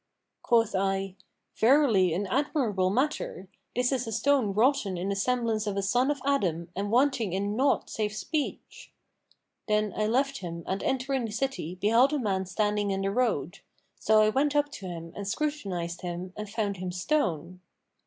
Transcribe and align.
Quoth 0.41 0.73
I, 0.73 1.15
'Verily 1.55 2.11
an 2.11 2.25
admirable 2.25 2.89
matter! 2.89 3.47
This 3.75 3.91
is 3.91 4.07
a 4.07 4.11
stone 4.11 4.51
wroughten 4.51 4.97
in 4.97 5.09
the 5.09 5.15
semblance 5.15 5.67
of 5.67 5.77
a 5.77 5.83
son 5.83 6.09
of 6.09 6.19
Adam 6.25 6.69
and 6.75 6.89
wanting 6.89 7.33
in 7.33 7.55
naught 7.55 7.87
save 7.87 8.11
speech!' 8.13 8.91
Then 9.67 9.93
I 9.95 10.07
left 10.07 10.39
him 10.39 10.63
and 10.65 10.81
entering 10.81 11.25
the 11.25 11.31
city, 11.31 11.75
beheld 11.75 12.13
a 12.13 12.17
man 12.17 12.47
standing 12.47 12.89
in 12.89 13.03
the 13.03 13.11
road; 13.11 13.59
so 13.99 14.23
I 14.23 14.29
went 14.29 14.55
up 14.55 14.71
to 14.71 14.87
him 14.87 15.13
and 15.15 15.27
scrutinised 15.27 16.01
him 16.01 16.33
and 16.35 16.49
found 16.49 16.77
him 16.77 16.91
stone. 16.91 17.61